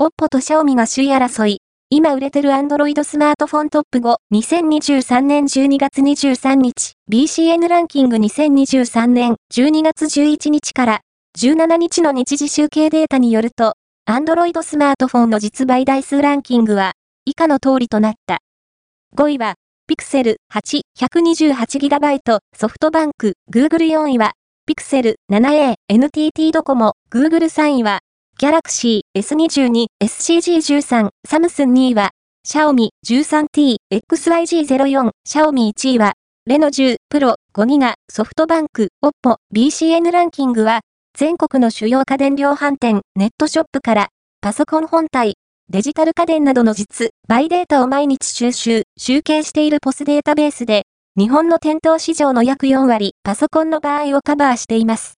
[0.00, 1.60] OPPO と Xiaomi が首位争い。
[1.90, 11.00] 今売れてる Android スマートフォントップ5、2023年12月23日、BCN ランキング2023年12月11日から
[11.36, 13.74] 17日の日時集計データによると、
[14.08, 16.92] Android スマートフォンの実売台数ランキングは、
[17.24, 18.38] 以下の通りとなった。
[19.16, 19.54] 5位は、
[19.90, 24.34] Pixel 8、128GB ソフトバンク、Google 4位は、
[24.70, 27.98] Pixel 7a、NTT ドコモ、Google 3位は、
[28.40, 32.10] Galaxy S22、SCG13、サムスン2位は、
[32.46, 36.12] Xiaomi 13T、XYG04、Xiaomi 1位は、
[36.46, 40.82] レノ10、プロ5ギガ、ソフトバンク、OPPO、BCN ランキングは、
[41.18, 44.08] 全国の主要家電量販店、ネットショップから、
[44.40, 45.34] パソコン本体、
[45.68, 50.84] デジタル家電などの実、バイデータを毎日収集、集計しているポスデータベースで、
[51.18, 55.16] 日本の店頭市場の約4割、パソコンの場合をカバーしています。